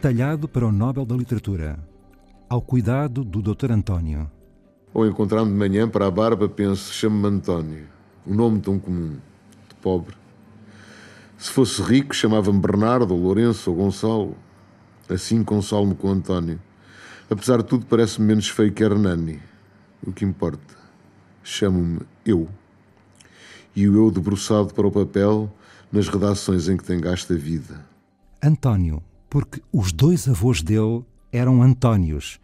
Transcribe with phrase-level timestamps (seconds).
[0.00, 1.76] talhado para o Nobel da Literatura,
[2.48, 3.72] ao cuidado do Dr.
[3.72, 4.30] António.
[4.94, 7.86] Ou encontrar-me de manhã para a barba, penso, chamo-me António.
[8.24, 9.16] Um nome tão comum,
[9.68, 10.14] de pobre.
[11.36, 14.36] Se fosse rico, chamava-me Bernardo, ou Lourenço, ou Gonçalo.
[15.08, 16.60] Assim consolo-me com António.
[17.28, 19.40] Apesar de tudo, parece-me menos feio que Hernani.
[20.06, 20.76] O que importa?
[21.42, 22.48] Chamo-me eu.
[23.74, 25.52] E o eu debruçado para o papel
[25.90, 27.84] nas redações em que tem gasto a vida.
[28.40, 32.40] António, porque os dois avós dele eram Antónios.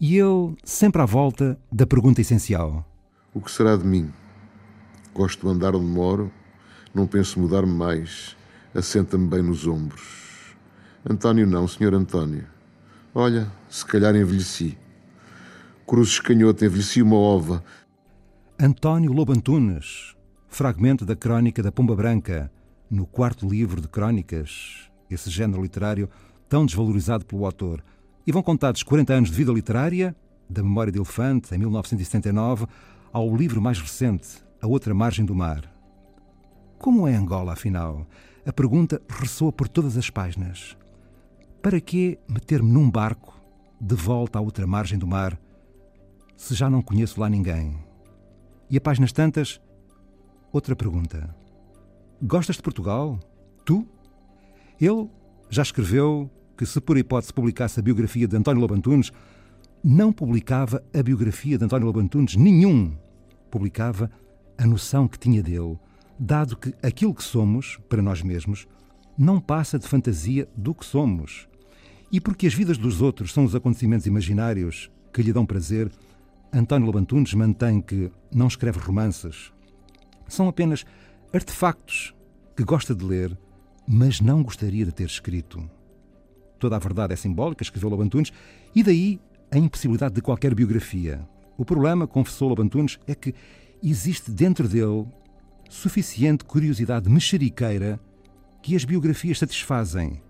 [0.00, 2.86] E ele sempre à volta da pergunta essencial:
[3.34, 4.10] O que será de mim?
[5.14, 6.32] Gosto de andar onde moro,
[6.94, 8.36] não penso mudar-me mais,
[8.74, 10.56] assenta-me bem nos ombros.
[11.08, 12.46] António não, senhor António.
[13.14, 14.78] Olha, se calhar envelheci.
[15.86, 17.64] Cruzes Canhoto envelheci uma ova.
[18.58, 20.14] António Lobo Antunes,
[20.48, 22.50] fragmento da Crónica da Pomba Branca,
[22.88, 26.08] no quarto livro de Crónicas, esse género literário
[26.48, 27.82] tão desvalorizado pelo autor.
[28.26, 30.14] E vão contados 40 anos de vida literária,
[30.48, 32.66] da Memória de Elefante, em 1979,
[33.12, 35.72] ao livro mais recente, A Outra Margem do Mar.
[36.78, 38.06] Como é Angola, afinal?
[38.44, 40.76] A pergunta ressoa por todas as páginas.
[41.62, 43.38] Para que meter-me num barco
[43.80, 45.38] de volta à outra margem do mar
[46.36, 47.78] se já não conheço lá ninguém?
[48.68, 49.60] E a páginas tantas,
[50.50, 51.34] outra pergunta.
[52.22, 53.20] Gostas de Portugal?
[53.64, 53.86] Tu?
[54.80, 55.08] Ele
[55.50, 59.12] já escreveu que, se por hipótese publicasse a biografia de António Lobantunes,
[59.82, 62.96] não publicava a biografia de António Lobantunes, nenhum.
[63.50, 64.10] Publicava
[64.56, 65.78] a noção que tinha dele,
[66.18, 68.66] dado que aquilo que somos, para nós mesmos,
[69.16, 71.48] não passa de fantasia do que somos.
[72.12, 75.90] E porque as vidas dos outros são os acontecimentos imaginários que lhe dão prazer,
[76.52, 79.52] António Lobantunes mantém que não escreve romances.
[80.26, 80.84] São apenas
[81.32, 82.14] artefactos
[82.56, 83.36] que gosta de ler,
[83.92, 85.68] mas não gostaria de ter escrito.
[86.60, 88.32] Toda a verdade é simbólica, escreveu Lobantunes,
[88.72, 91.28] e daí a impossibilidade de qualquer biografia.
[91.58, 93.34] O problema, confessou Lobantunes, é que
[93.82, 95.08] existe dentro dele
[95.68, 97.98] suficiente curiosidade mexeriqueira
[98.62, 100.22] que as biografias satisfazem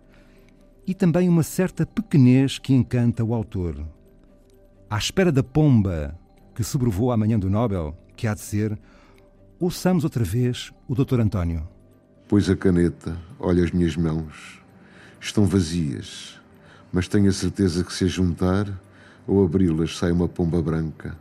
[0.87, 3.87] e também uma certa pequenez que encanta o autor.
[4.88, 6.19] À espera da pomba
[6.54, 8.81] que sobrevoa amanhã do Nobel, que há de ser,
[9.59, 11.21] ouçamos outra vez o Dr.
[11.21, 11.69] António.
[12.30, 14.62] Pois a caneta, olha as minhas mãos,
[15.20, 16.41] estão vazias,
[16.92, 18.72] mas tenho a certeza que se a juntar
[19.26, 21.18] ou abri-las sai uma pomba branca,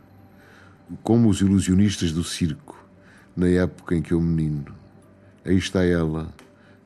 [1.02, 2.78] como os ilusionistas do circo,
[3.34, 4.72] na época em que eu menino.
[5.44, 6.32] Aí está ela,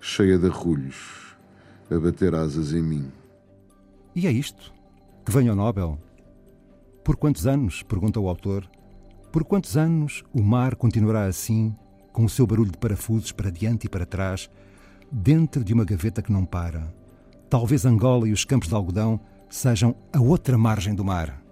[0.00, 1.36] cheia de arrulhos
[1.90, 3.12] a bater asas em mim.
[4.16, 4.72] E é isto?
[5.22, 5.98] Que venha o Nobel?
[7.04, 7.82] Por quantos anos?
[7.82, 8.66] pergunta o autor.
[9.30, 11.76] Por quantos anos o mar continuará assim,
[12.14, 14.48] com o seu barulho de parafusos para diante e para trás,
[15.10, 16.94] dentro de uma gaveta que não para?
[17.50, 19.20] Talvez Angola e os campos de algodão
[19.50, 21.43] sejam a outra margem do mar.